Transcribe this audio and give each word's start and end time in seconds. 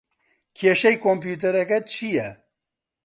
کێشەی 0.57 0.95
کۆمپیوتەرەکەت 1.03 1.85
چییە؟ 1.93 2.29